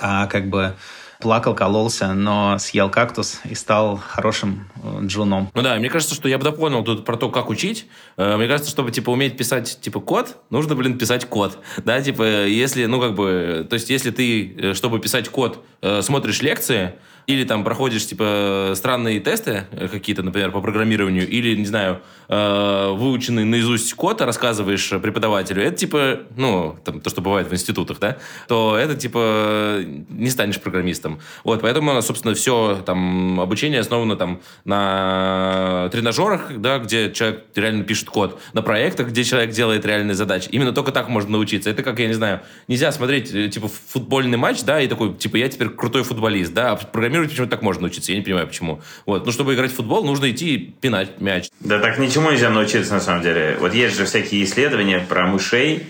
[0.00, 0.74] а как бы
[1.20, 5.50] плакал, кололся, но съел кактус и стал хорошим э, джуном.
[5.54, 7.86] Ну да, мне кажется, что я бы дополнил тут про то, как учить.
[8.18, 11.58] Э, мне кажется, чтобы, типа, уметь писать, типа, код, нужно, блин, писать код.
[11.78, 15.64] Да, типа, если, ну, как бы, то есть, если ты, э, чтобы писать код,
[16.02, 16.94] смотришь лекции,
[17.26, 23.44] или там проходишь, типа, странные тесты какие-то, например, по программированию, или, не знаю, э, выученный
[23.44, 28.76] наизусть код рассказываешь преподавателю, это, типа, ну, там, то, что бывает в институтах, да, то
[28.76, 31.20] это, типа, не станешь программистом.
[31.44, 38.08] Вот, поэтому, собственно, все там обучение основано там на тренажерах, да, где человек реально пишет
[38.08, 40.48] код, на проектах, где человек делает реальные задачи.
[40.50, 41.70] Именно только так можно научиться.
[41.70, 45.36] Это как, я не знаю, нельзя смотреть, э, типа, футбольный матч, да, и такой, типа,
[45.36, 46.76] я теперь крутой футболист, да, а
[47.14, 48.80] программировать почему-то так можно научиться, я не понимаю, почему.
[49.06, 51.48] Вот, ну, чтобы играть в футбол, нужно идти пинать мяч.
[51.60, 53.56] Да так ничему нельзя научиться, на самом деле.
[53.60, 55.86] Вот есть же всякие исследования про мышей,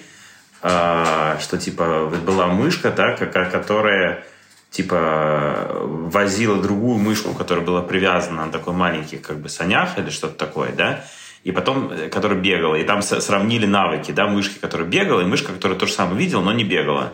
[0.62, 4.24] э, что, типа, была мышка, да, которая
[4.70, 10.34] типа возила другую мышку, которая была привязана на такой маленьких как бы санях или что-то
[10.34, 11.04] такое, да,
[11.44, 15.52] и потом, э, которая бегала, и там сравнили навыки, да, мышки, которая бегала, и мышка,
[15.52, 17.12] которая то же самое видела, но не бегала.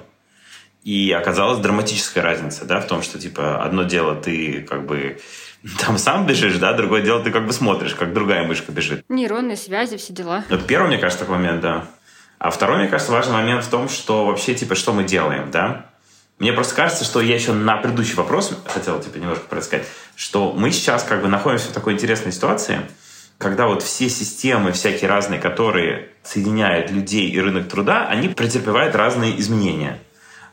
[0.82, 5.18] И оказалась драматическая разница, да, в том, что, типа, одно дело ты как бы
[5.78, 9.04] там сам бежишь, да, другое дело ты как бы смотришь, как другая мышка бежит.
[9.08, 10.44] Нейронные связи, все дела.
[10.48, 11.86] Это первый, мне кажется, такой момент, да.
[12.38, 15.90] А второй, мне кажется, важный момент в том, что вообще, типа, что мы делаем, да.
[16.38, 20.70] Мне просто кажется, что я еще на предыдущий вопрос хотел, типа, немножко предсказать, что мы
[20.70, 22.80] сейчас как бы находимся в такой интересной ситуации,
[23.36, 29.38] когда вот все системы всякие разные, которые соединяют людей и рынок труда, они претерпевают разные
[29.38, 29.98] изменения.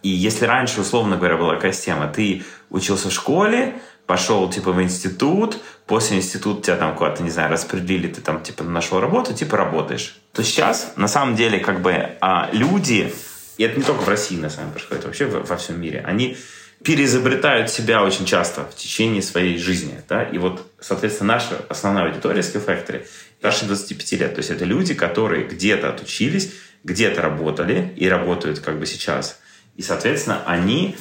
[0.07, 4.81] И если раньше, условно говоря, была такая система, ты учился в школе, пошел, типа, в
[4.81, 9.57] институт, после института тебя там куда-то, не знаю, распределили, ты там, типа, нашел работу, типа,
[9.57, 10.17] работаешь.
[10.31, 11.91] То сейчас, на самом деле, как бы,
[12.21, 13.13] а, люди,
[13.57, 16.01] и это не только в России, на самом деле, происходит, вообще во, во всем мире,
[16.07, 16.37] они
[16.85, 22.39] переизобретают себя очень часто в течение своей жизни, да, и вот, соответственно, наша основная аудитория
[22.39, 23.05] Skill Factory
[23.39, 26.53] старше 25 лет, то есть это люди, которые где-то отучились,
[26.85, 29.39] где-то работали и работают как бы сейчас,
[29.77, 30.97] и, соответственно, они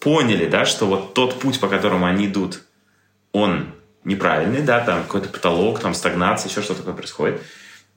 [0.00, 2.62] поняли, да, что вот тот путь, по которому они идут,
[3.32, 3.72] он
[4.04, 7.42] неправильный, да, там какой-то потолок, там стагнация, еще что-то такое происходит.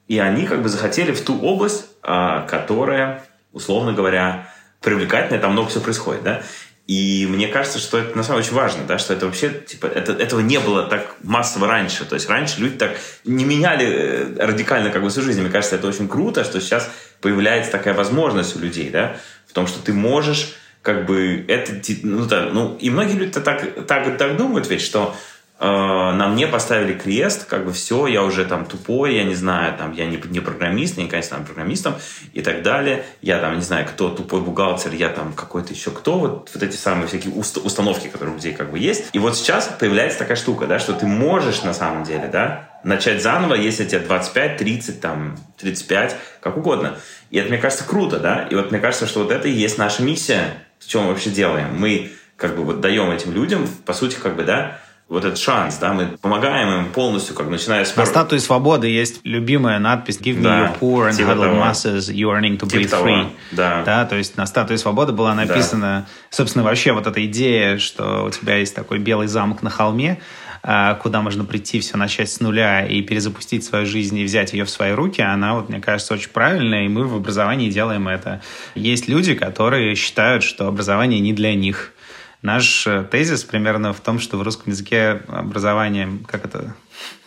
[0.08, 5.70] И они как бы захотели в ту область, а, которая, условно говоря, привлекательная, там много
[5.70, 6.42] всего происходит, да.
[6.88, 9.86] И мне кажется, что это на самом деле очень важно, да, что это вообще, типа,
[9.86, 12.04] это, этого не было так массово раньше.
[12.04, 15.42] То есть раньше люди так не меняли э, радикально как бы свою жизнь.
[15.42, 16.90] Мне кажется, это очень круто, что сейчас
[17.22, 19.18] появляется такая возможность у людей, да,
[19.50, 23.86] в том, что ты можешь как бы это, ну, да, ну и многие люди так,
[23.86, 25.14] так, так думают ведь, что
[25.60, 29.78] э, на мне поставили крест, как бы все, я уже там тупой, я не знаю,
[29.78, 31.96] там, я не, не программист, я не стану программистом
[32.32, 33.04] и так далее.
[33.22, 36.78] Я там, не знаю, кто тупой бухгалтер, я там какой-то еще кто, вот, вот эти
[36.78, 39.10] самые всякие уст, установки, которые у людей как бы есть.
[39.12, 43.22] И вот сейчас появляется такая штука, да, что ты можешь на самом деле, да, начать
[43.22, 46.98] заново, если тебе 25, 30, там, 35, как угодно.
[47.32, 49.78] И это, мне кажется, круто, да, и вот мне кажется, что вот это и есть
[49.78, 51.76] наша миссия, что мы вообще делаем.
[51.78, 55.78] Мы как бы вот даем этим людям, по сути, как бы, да, вот этот шанс,
[55.78, 57.96] да, мы помогаем им полностью, как начиная с...
[57.96, 62.14] На статуе свободы есть любимая надпись «Give me да, your poor and типа huddled masses,
[62.14, 63.08] you earning to типа breathe того.
[63.08, 63.28] free».
[63.52, 63.82] Да.
[63.84, 64.06] да.
[64.06, 66.14] То есть на статуе свободы была написана, да.
[66.30, 70.20] собственно, вообще вот эта идея, что у тебя есть такой белый замок на холме,
[70.62, 74.70] куда можно прийти, все начать с нуля и перезапустить свою жизнь и взять ее в
[74.70, 78.42] свои руки, она, вот, мне кажется, очень правильная, и мы в образовании делаем это.
[78.76, 81.94] Есть люди, которые считают, что образование не для них.
[82.42, 86.74] Наш э, тезис примерно в том, что в русском языке образование, как это,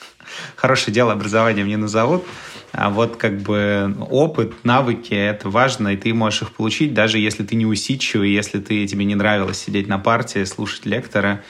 [0.57, 2.25] хорошее дело образования мне назовут,
[2.73, 7.45] а вот как бы опыт, навыки— это важно, и ты можешь их получить, даже если
[7.45, 11.43] ты не усидчивый, если ты, тебе не нравилось сидеть на партии, слушать лектора.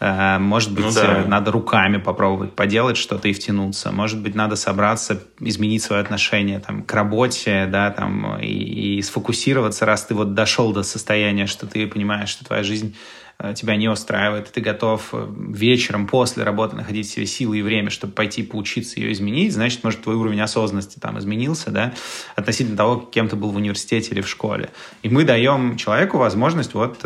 [0.00, 1.24] Э, может быть, ну, да.
[1.26, 3.92] надо руками попробовать поделать что-то и втянуться.
[3.92, 9.84] Может быть, надо собраться, изменить свое отношение там, к работе, да, там, и, и сфокусироваться,
[9.84, 13.88] раз ты вот дошел до состояния, что ты понимаешь, что твоя жизнь э, тебя не
[13.88, 18.42] устраивает, и ты готов э, вечером после работы находить себе силы и время, чтобы пойти
[18.42, 21.94] поучиться ее изменить, значит, может, твой уровень осознанности там изменился, да,
[22.36, 24.70] относительно того, кем ты был в университете или в школе.
[25.02, 27.04] И мы даем человеку возможность вот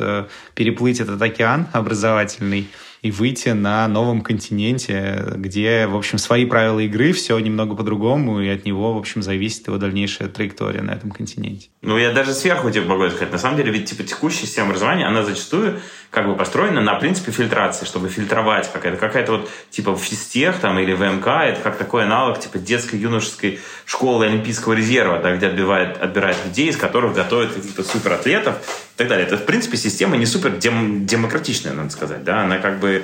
[0.55, 2.69] переплыть этот океан образовательный,
[3.05, 8.49] и выйти на новом континенте, где, в общем, свои правила игры, все немного по-другому, и
[8.49, 11.69] от него, в общем, зависит его дальнейшая траектория на этом континенте.
[11.83, 13.31] Ну, я даже сверху тебе могу сказать.
[13.31, 15.81] На самом деле, ведь, типа, текущая система образования, она зачастую
[16.15, 20.79] как бы построена на принципе фильтрации, чтобы фильтровать какая-то, какая-то вот, типа, в физтех там
[20.79, 25.49] или в МК, это как такой аналог, типа, детской юношеской школы Олимпийского резерва, да, где
[25.49, 28.55] отбивает, отбирает людей, из которых готовят каких-то суператлетов
[28.95, 29.27] и так далее.
[29.27, 33.03] Это, в принципе, система не супер дем- демократичная, надо сказать, да, она как бы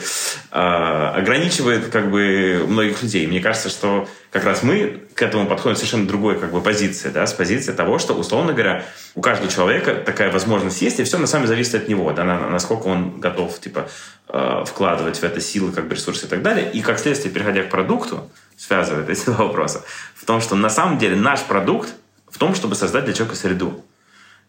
[0.53, 3.27] э, ограничивает как бы многих людей.
[3.27, 7.27] Мне кажется, что как раз мы к этому подходим совершенно другой как бы позиции, да,
[7.27, 11.27] с позиции того, что, условно говоря, у каждого человека такая возможность есть, и все на
[11.27, 13.89] самом деле зависит от него, да, насколько он готов, типа,
[14.29, 16.71] э, вкладывать в это силы, как бы ресурсы и так далее.
[16.71, 19.83] И как следствие, переходя к продукту, связывает эти два вопроса,
[20.15, 21.93] в том, что на самом деле наш продукт
[22.31, 23.85] в том, чтобы создать для человека среду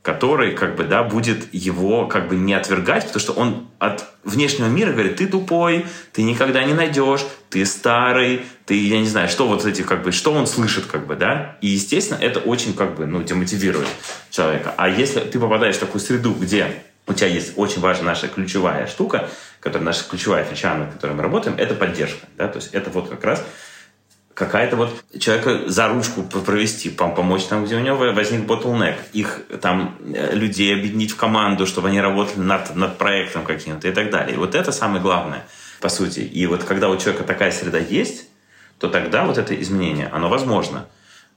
[0.01, 4.67] который как бы, да, будет его как бы не отвергать, потому что он от внешнего
[4.67, 9.47] мира говорит, ты тупой, ты никогда не найдешь, ты старый, ты, я не знаю, что
[9.47, 12.95] вот эти как бы, что он слышит как бы, да, и естественно это очень как
[12.95, 13.87] бы, ну, демотивирует
[14.31, 14.73] человека.
[14.77, 18.87] А если ты попадаешь в такую среду, где у тебя есть очень важная наша ключевая
[18.87, 22.89] штука, которая наша ключевая фича, над которой мы работаем, это поддержка, да, то есть это
[22.89, 23.45] вот как раз
[24.41, 29.97] какая-то вот человека за ручку провести, помочь там, где у него возник bottleneck, их там
[30.13, 34.33] э, людей объединить в команду, чтобы они работали над, над проектом каким-то и так далее.
[34.35, 35.45] И вот это самое главное,
[35.79, 36.21] по сути.
[36.21, 38.29] И вот когда у человека такая среда есть,
[38.79, 40.87] то тогда вот это изменение, оно возможно.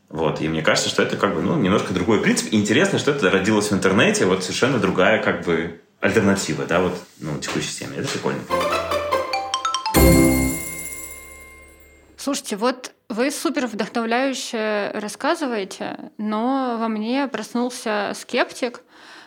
[0.08, 0.40] Вот.
[0.40, 2.52] И мне кажется, что это как бы ну, немножко другой принцип.
[2.52, 6.98] И интересно, что это родилось в интернете, вот совершенно другая как бы альтернатива, да, вот,
[7.18, 7.98] ну, текущей системе.
[7.98, 8.40] Это прикольно.
[12.24, 18.80] Слушайте, вот вы супер вдохновляюще рассказываете, но во мне проснулся скептик,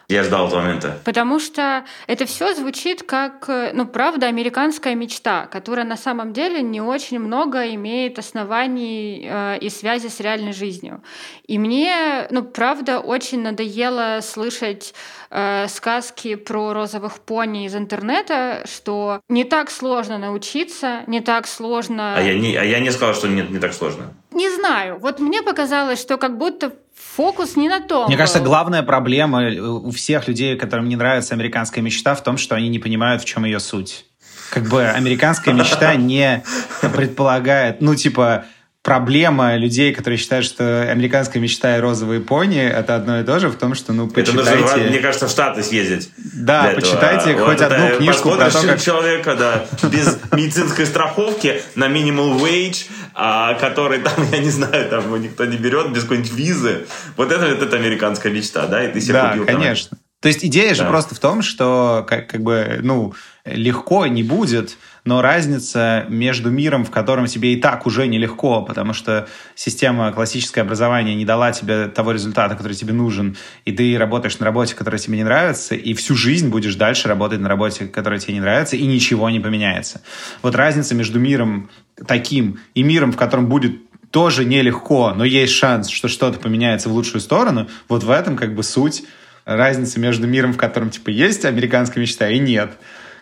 [0.10, 1.00] я ждал этого момента.
[1.04, 6.80] Потому что это все звучит как, ну, правда, американская мечта, которая на самом деле не
[6.80, 11.04] очень много имеет оснований э, и связи с реальной жизнью.
[11.46, 14.93] И мне, ну, правда, очень надоело слышать
[15.30, 22.15] э, сказки про розовых пони из интернета, что не так сложно научиться, не так сложно...
[22.15, 24.13] А я не, а я не сказал, что не, не так сложно.
[24.32, 25.00] Не знаю.
[25.00, 26.72] Вот мне показалось, что как будто
[27.17, 28.08] фокус не на том.
[28.08, 32.53] Мне кажется, главная проблема у всех людей, которым не нравится американская мечта, в том, что
[32.53, 34.06] они не понимают, в чем ее суть.
[34.51, 36.43] Как бы американская мечта не
[36.82, 38.45] предполагает, ну, типа,
[38.88, 43.50] проблема людей, которые считают, что американская мечта и розовые пони это одно и то же
[43.50, 44.50] в том, что ну почитайте.
[44.50, 46.10] Это нужно, мне кажется, в Штаты съездить.
[46.15, 47.47] Да, почитайте этого.
[47.47, 52.86] хоть вот одну книжку про то, как человека, да, без медицинской страховки на минимум wage,
[53.13, 56.86] а, который там, я не знаю, там никто не берет без какой-нибудь визы.
[57.17, 59.97] Вот это вот это американская мечта, да, и ты себе Да, конечно.
[59.97, 60.89] Там, То есть идея же Да.
[60.89, 63.13] просто в том, что как, как бы, ну,
[63.50, 68.94] легко не будет, но разница между миром, в котором тебе и так уже нелегко, потому
[68.94, 74.38] что система классическое образование не дала тебе того результата, который тебе нужен, и ты работаешь
[74.40, 78.20] на работе, которая тебе не нравится, и всю жизнь будешь дальше работать на работе, которая
[78.20, 80.02] тебе не нравится, и ничего не поменяется.
[80.42, 81.70] Вот разница между миром
[82.06, 83.80] таким и миром, в котором будет
[84.12, 88.56] тоже нелегко, но есть шанс, что что-то поменяется в лучшую сторону, вот в этом как
[88.56, 89.04] бы суть
[89.48, 92.72] разницы между миром, в котором типа есть американская мечта и нет.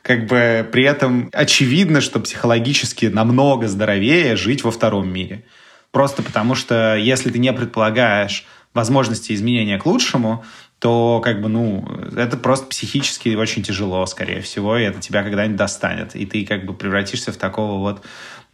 [0.05, 5.43] Как бы при этом очевидно, что психологически намного здоровее жить во втором мире.
[5.89, 10.45] Просто потому что если ты не предполагаешь возможности изменения к лучшему,
[10.77, 15.57] то как бы, ну, это просто психически очень тяжело, скорее всего, и это тебя когда-нибудь
[15.57, 16.15] достанет.
[16.15, 18.03] И ты как бы превратишься в такого вот,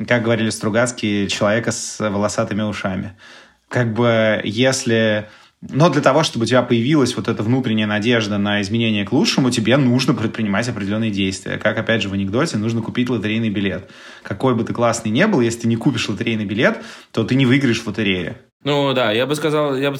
[0.08, 3.12] как говорили Стругацкие, человека с волосатыми ушами.
[3.68, 5.28] Как бы если...
[5.70, 9.52] Но для того, чтобы у тебя появилась вот эта внутренняя надежда на изменение к лучшему,
[9.52, 11.58] тебе нужно предпринимать определенные действия.
[11.58, 13.88] Как, опять же, в анекдоте, нужно купить лотерейный билет.
[14.24, 16.80] Какой бы ты классный не был, если ты не купишь лотерейный билет,
[17.12, 18.38] то ты не выиграешь в лотерее.
[18.64, 19.98] Ну да, я бы сказал, я бы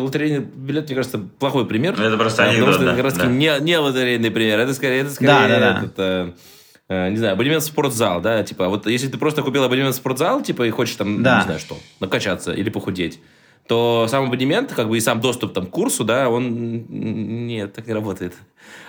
[0.00, 1.94] лотерейный билет, мне кажется, плохой пример.
[1.96, 3.26] Ну, это просто анекдот, Потому что да, как раз да.
[3.26, 4.58] не, не лотерейный пример.
[4.58, 5.78] Это скорее, это скорее Да, да, да.
[5.78, 6.32] этот, э,
[6.88, 9.98] э, не знаю, абонемент в спортзал, да, типа, вот если ты просто купил абонемент в
[9.98, 11.38] спортзал, типа, и хочешь там, Да.
[11.38, 13.18] не знаю что, накачаться или похудеть,
[13.66, 16.86] то сам абонемент, как бы и сам доступ там, к курсу, да, он
[17.46, 18.34] нет, так не работает.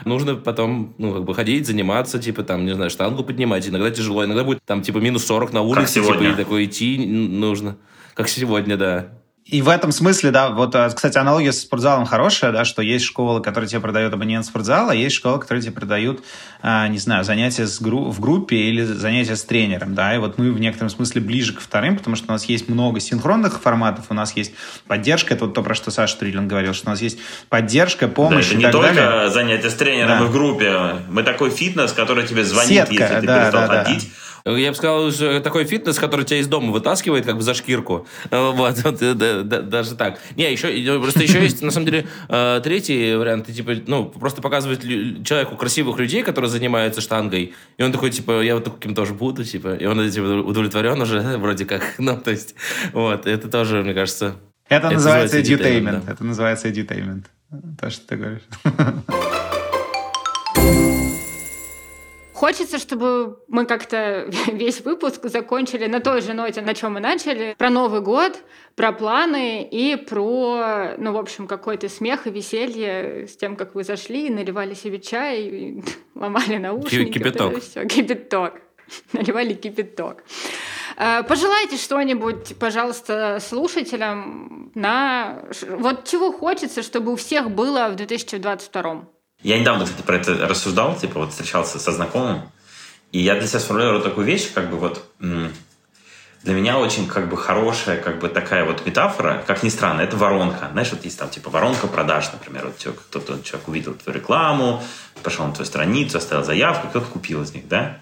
[0.04, 3.68] Нужно потом, ну, как бы ходить, заниматься, типа, там, не знаю, штангу поднимать.
[3.68, 7.78] Иногда тяжело, иногда будет там, типа, минус 40 на улице, типа, и такой идти нужно.
[8.14, 9.14] Как сегодня, да.
[9.46, 13.06] И в этом смысле, да, вот, а, кстати, аналогия с спортзалом хорошая, да, что есть
[13.06, 16.24] школы, которые тебе продают абонемент в спортзал, а есть школы, которые тебе продают,
[16.64, 20.40] а, не знаю, занятия с гру- в группе или занятия с тренером, да, и вот
[20.40, 24.06] мы в некотором смысле ближе к вторым, потому что у нас есть много синхронных форматов,
[24.10, 24.52] у нас есть
[24.88, 28.14] поддержка, это вот то, про что Саша Триллин говорил, что у нас есть поддержка, Да,
[28.14, 29.30] помощь это и не так только далее.
[29.30, 30.26] занятие с тренером Да.
[30.26, 30.74] и в группе.
[31.08, 33.96] Мы такой фитнес, который тебе звонит, Сетка, если ты да, перестал да, да.
[34.48, 38.06] Я бы сказал, что такой фитнес, который тебя из дома вытаскивает, как бы за шкирку.
[38.30, 40.20] Э, Вот, вот, э, да, да, даже так.
[40.36, 43.48] Не, еще, э, просто еще есть, на самом деле, э, третий вариант.
[43.48, 44.84] Ты, типа, ну, просто показывать
[45.26, 49.44] человеку красивых людей, которые занимаются штангой, и он такой, типа, я вот таким тоже буду,
[49.44, 51.96] типа, и он типа, удовлетворен уже, вроде как.
[51.98, 52.54] Ну, то есть,
[52.94, 54.36] вот, это тоже, мне кажется...
[54.70, 56.12] Это, Это называется называется edutainment, edutainment, да.
[56.12, 57.24] это называется edutainment,
[57.82, 58.44] то, что ты говоришь.
[62.36, 67.56] Хочется, чтобы мы как-то весь выпуск закончили на той же ноте, на чем мы начали.
[67.58, 68.38] Про Новый год,
[68.76, 73.86] про планы и про, ну, в общем, какой-то смех и веселье с тем, как вы
[73.86, 75.84] зашли, наливали себе чай, и
[76.16, 77.14] ломали наушники.
[77.14, 77.54] кипяток.
[77.54, 77.86] Вот всё.
[77.86, 78.56] Кипяток.
[79.14, 80.26] Наливали кипяток.
[80.98, 85.42] Э, Пожелайте что-нибудь, пожалуйста, слушателям на...
[85.70, 89.08] Вот чего хочется, чтобы у всех было в 2022
[89.46, 92.50] Я недавно, кстати, про это рассуждал, типа вот встречался со знакомым,
[93.12, 97.38] и я для себя сформулировал такую вещь, как бы вот для меня очень как бы
[97.38, 100.70] хорошая как бы такая вот метафора, как ни странно, это воронка.
[100.72, 104.84] Знаешь, вот есть там типа воронка продаж, например, вот кто-то человек увидел твою рекламу,
[105.22, 108.00] пошел на твою страницу, оставил заявку, кто-то купил из них, да?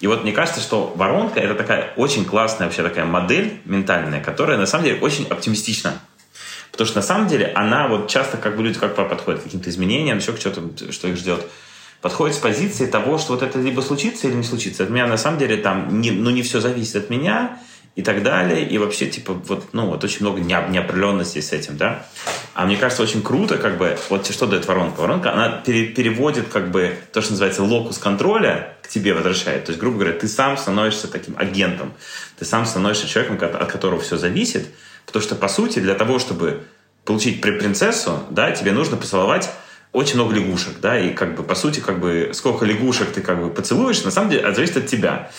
[0.00, 4.58] И вот мне кажется, что воронка это такая очень классная вообще такая модель ментальная, которая
[4.58, 6.00] на самом деле очень оптимистична.
[6.72, 9.70] Потому что на самом деле она вот часто как бы люди как подходят к каким-то
[9.70, 11.46] изменениям, еще к чему-то, что их ждет.
[12.00, 14.82] Подходит с позиции того, что вот это либо случится или не случится.
[14.82, 17.58] От меня на самом деле там не, ну, не все зависит от меня
[17.94, 18.66] и так далее.
[18.66, 22.06] И вообще, типа, вот, ну, вот очень много неоп- неопределенности с этим, да.
[22.54, 25.02] А мне кажется, очень круто, как бы, вот что дает воронка?
[25.02, 29.66] Воронка, она пере- переводит, как бы, то, что называется локус контроля к тебе возвращает.
[29.66, 31.92] То есть, грубо говоря, ты сам становишься таким агентом.
[32.38, 34.66] Ты сам становишься человеком, ко- от которого все зависит.
[35.06, 36.64] Потому что, по сути, для того, чтобы
[37.04, 39.50] получить при принцессу, да, тебе нужно поцеловать
[39.92, 43.40] очень много лягушек, да, и как бы, по сути, как бы, сколько лягушек ты как
[43.40, 45.30] бы поцелуешь, на самом деле, зависит от тебя.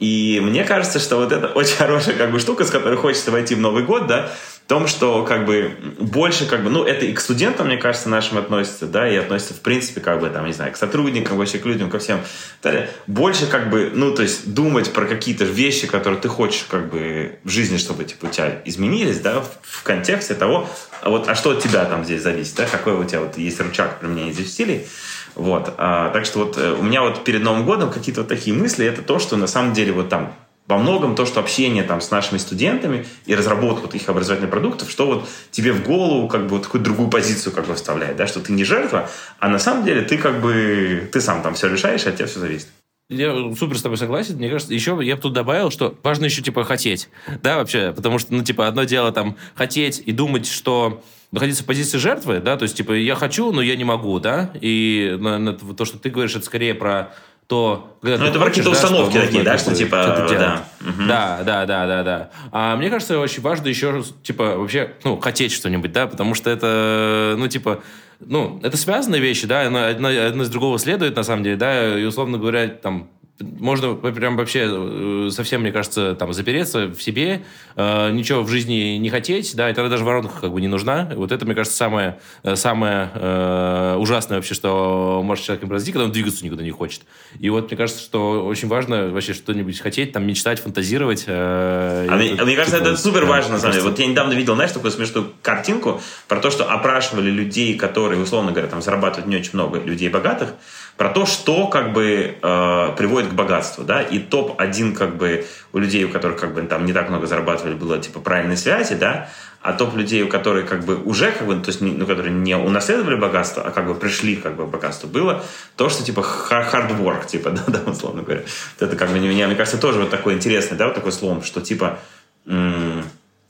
[0.00, 3.54] И мне кажется, что вот это очень хорошая как бы штука, с которой хочется войти
[3.54, 4.32] в Новый год, да,
[4.70, 8.38] том, что как бы больше как бы, ну, это и к студентам, мне кажется, нашим
[8.38, 11.66] относится, да, и относится, в принципе, как бы, там, не знаю, к сотрудникам, вообще к
[11.66, 12.20] людям, ко всем.
[12.62, 16.88] Далее, больше как бы, ну, то есть думать про какие-то вещи, которые ты хочешь как
[16.88, 20.70] бы в жизни, чтобы, типа, у тебя изменились, да, в, в контексте того,
[21.02, 23.58] а вот, а что от тебя там здесь зависит, да, какой у тебя вот есть
[23.58, 24.86] рычаг применения здесь стилей,
[25.34, 28.56] вот, а, так что вот э, у меня вот перед Новым годом какие-то вот такие
[28.56, 30.32] мысли, это то, что на самом деле вот там
[30.70, 34.90] во многом то, что общение там с нашими студентами и разработка вот их образовательных продуктов,
[34.90, 38.26] что вот тебе в голову как бы вот такую другую позицию как бы вставляет, да,
[38.26, 41.68] что ты не жертва, а на самом деле ты как бы, ты сам там все
[41.68, 42.68] решаешь, от тебя все зависит.
[43.10, 44.36] Я супер с тобой согласен.
[44.36, 47.08] Мне кажется, еще я бы тут добавил, что важно еще, типа, хотеть.
[47.42, 47.92] Да, вообще.
[47.92, 51.02] Потому что, ну, типа, одно дело там хотеть и думать, что
[51.32, 54.52] находиться в позиции жертвы, да, то есть, типа, я хочу, но я не могу, да,
[54.60, 57.12] и на, на, то, что ты говоришь, это скорее про
[57.50, 57.98] то...
[58.02, 60.64] Ну, это про какие-то установки что такие, да, что, типа, да.
[60.80, 61.08] Угу.
[61.08, 62.30] Да, да, да, да, да.
[62.52, 67.34] А мне кажется, очень важно еще, типа, вообще, ну, хотеть что-нибудь, да, потому что это,
[67.36, 67.82] ну, типа,
[68.20, 72.04] ну, это связанные вещи, да, одно, одно из другого следует, на самом деле, да, и,
[72.04, 77.42] условно говоря, там, можно прям вообще э, совсем, мне кажется, там запереться в себе,
[77.76, 81.10] э, ничего в жизни не хотеть, да, и тогда даже воронка как бы не нужна.
[81.14, 86.04] Вот это, мне кажется, самое, э, самое э, ужасное вообще, что может человек произойти, когда
[86.04, 87.02] он двигаться никуда не хочет.
[87.38, 91.24] И вот мне кажется, что очень важно вообще что-нибудь хотеть, там мечтать, фантазировать.
[91.26, 93.84] Э, а мне, мне кажется, типа, это супер важно, на самом деле.
[93.84, 98.52] Вот я недавно видел, знаешь, такую смешную картинку про то, что опрашивали людей, которые, условно
[98.52, 100.54] говоря, там зарабатывают не очень много, людей богатых,
[101.00, 105.78] про то, что как бы э, приводит к богатству, да, и топ-1 как бы у
[105.78, 109.30] людей, у которых как бы там не так много зарабатывали, было типа правильной связи, да,
[109.62, 112.54] а топ людей, у которых как бы уже как бы, то есть, ну, которые не
[112.54, 115.42] унаследовали богатство, а как бы пришли как бы к богатству, было
[115.76, 116.20] то, что типа
[116.50, 118.42] work, типа, да, да, условно говоря.
[118.78, 121.62] Это как бы, мне, мне кажется, тоже вот такой интересный, да, вот такой слом, что
[121.62, 121.98] типа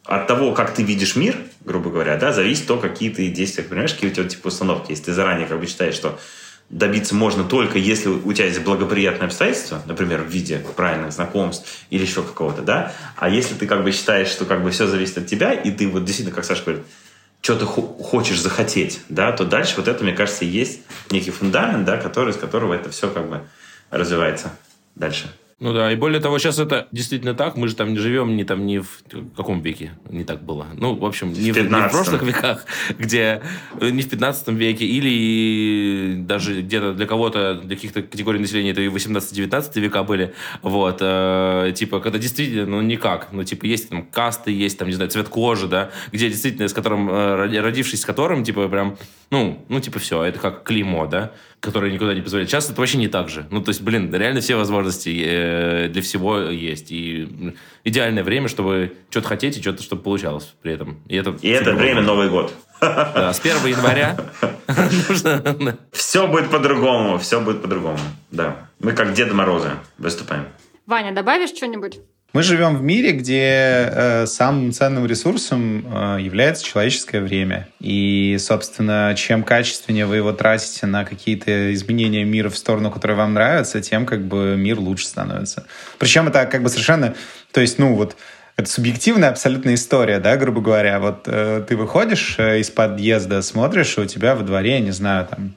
[0.04, 3.92] от того, как ты видишь мир, грубо говоря, да, зависит то, какие ты действия, понимаешь,
[3.92, 4.92] какие у тебя типа установки.
[4.92, 6.16] Если ты заранее как бы считаешь, что
[6.70, 12.02] добиться можно только если у тебя есть благоприятные обстоятельства, например, в виде правильных знакомств или
[12.02, 15.26] еще какого-то, да, а если ты как бы считаешь, что как бы все зависит от
[15.26, 16.84] тебя, и ты вот действительно, как Саша говорит,
[17.42, 21.96] что ты хочешь захотеть, да, то дальше вот это, мне кажется, есть некий фундамент, да,
[21.96, 23.42] который, из которого это все как бы
[23.90, 24.52] развивается
[24.94, 25.34] дальше.
[25.60, 27.54] Ну да, и более того, сейчас это действительно так.
[27.58, 29.02] Мы же там не живем не там не в
[29.36, 30.66] каком веке не так было.
[30.72, 32.64] Ну, в общем, не в, в, не в прошлых веках,
[32.98, 33.42] где
[33.78, 38.80] э, не в 15 веке, или даже где-то для кого-то, для каких-то категорий населения это
[38.80, 40.32] и 18-19 века были.
[40.62, 40.98] Вот.
[41.02, 43.28] Э, типа, когда действительно, ну, никак.
[43.30, 46.72] Ну, типа, есть там касты, есть там, не знаю, цвет кожи, да, где действительно, с
[46.72, 48.96] которым, э, родившись с которым, типа, прям,
[49.30, 52.50] ну, ну, типа, все, это как клеймо, да которые никуда не позволяют.
[52.50, 53.46] Сейчас это вообще не так же.
[53.50, 56.90] Ну, то есть, блин, реально все возможности э, для всего есть.
[56.90, 57.54] И
[57.84, 61.00] идеальное время, чтобы что-то хотеть и что-то, чтобы получалось при этом.
[61.06, 62.52] И это, и это время Новый год.
[62.80, 64.16] Да, с 1 января
[65.08, 65.78] нужно...
[65.92, 67.98] Все будет по-другому, все будет по-другому.
[68.30, 68.68] Да.
[68.78, 70.46] Мы как Деда Морозы выступаем.
[70.86, 72.00] Ваня, добавишь что-нибудь?
[72.32, 77.66] Мы живем в мире, где э, самым ценным ресурсом э, является человеческое время.
[77.80, 83.34] И, собственно, чем качественнее вы его тратите на какие-то изменения мира в сторону, которая вам
[83.34, 85.66] нравится, тем как бы мир лучше становится.
[85.98, 87.16] Причем это как бы совершенно...
[87.50, 88.16] То есть, ну вот,
[88.56, 91.00] это субъективная абсолютная история, да, грубо говоря.
[91.00, 95.26] Вот э, ты выходишь э, из подъезда, смотришь, и у тебя во дворе, не знаю,
[95.26, 95.54] там,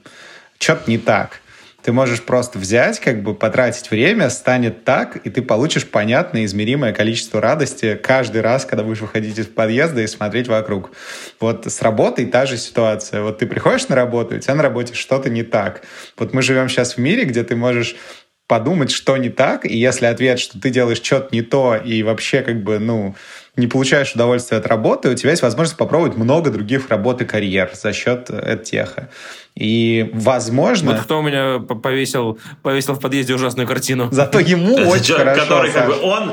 [0.58, 1.40] что-то не так
[1.84, 6.94] ты можешь просто взять, как бы потратить время, станет так, и ты получишь понятное, измеримое
[6.94, 10.92] количество радости каждый раз, когда будешь выходить из подъезда и смотреть вокруг.
[11.40, 13.20] Вот с работой та же ситуация.
[13.20, 15.82] Вот ты приходишь на работу, и у тебя на работе что-то не так.
[16.16, 17.96] Вот мы живем сейчас в мире, где ты можешь
[18.46, 22.40] подумать, что не так, и если ответ, что ты делаешь что-то не то, и вообще
[22.40, 23.14] как бы, ну,
[23.56, 27.70] не получаешь удовольствия от работы, у тебя есть возможность попробовать много других работ и карьер
[27.74, 28.30] за счет
[28.64, 29.10] теха.
[29.56, 30.92] И, возможно...
[30.92, 34.08] Вот кто у меня повесил, повесил в подъезде ужасную картину.
[34.10, 36.32] Зато ему очень хорошо, Который, как бы, он,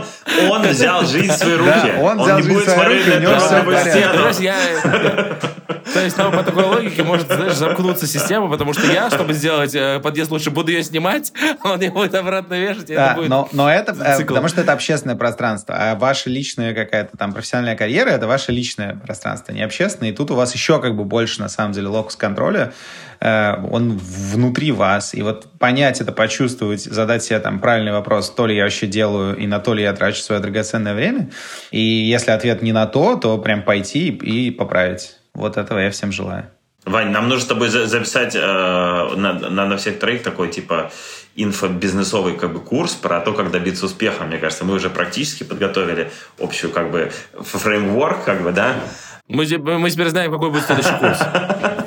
[0.49, 1.69] он взял жизнь в свои руки.
[1.69, 5.37] Да, он, взял не будет смотреть на эту стену.
[5.93, 9.75] То есть, ну, по такой логике может, знаешь, замкнуться система, потому что я, чтобы сделать
[9.75, 13.29] э, подъезд лучше, буду ее снимать, он ее будет обратно вешать, и да, это будет
[13.29, 14.29] но, но это, э, цикл.
[14.29, 18.95] потому что это общественное пространство, а ваша личная какая-то там профессиональная карьера, это ваше личное
[18.95, 22.15] пространство, не общественное, и тут у вас еще как бы больше, на самом деле, локус
[22.15, 22.73] контроля,
[23.21, 25.13] он внутри вас.
[25.13, 29.37] И вот понять это, почувствовать, задать себе там правильный вопрос, то ли я вообще делаю
[29.37, 31.29] и на то ли я трачу свое драгоценное время.
[31.69, 35.17] И если ответ не на то, то прям пойти и поправить.
[35.33, 36.47] Вот этого я всем желаю.
[36.85, 40.91] Вань, нам нужно с тобой записать э, на, на, на всех троих такой типа
[41.35, 44.23] инфобизнесовый как бы курс про то, как добиться успеха.
[44.23, 48.75] Мне кажется, мы уже практически подготовили общую как бы фреймворк, как бы, да?
[49.27, 49.45] Мы,
[49.77, 51.19] мы теперь знаем, какой будет следующий курс.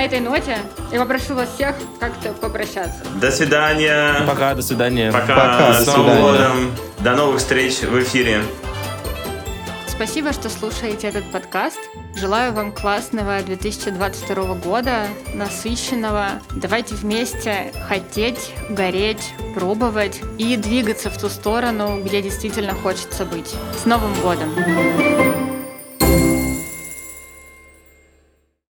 [0.00, 0.56] На этой ноте
[0.90, 3.04] я попрошу вас всех как-то попрощаться.
[3.16, 4.26] До свидания.
[4.26, 5.12] Пока, до свидания.
[5.12, 5.34] Пока.
[5.34, 6.74] Пока С Новым годом.
[7.00, 8.40] До новых встреч в эфире.
[9.86, 11.78] Спасибо, что слушаете этот подкаст.
[12.16, 16.28] Желаю вам классного 2022 года, насыщенного.
[16.56, 23.54] Давайте вместе хотеть, гореть, пробовать и двигаться в ту сторону, где действительно хочется быть.
[23.78, 25.39] С Новым годом!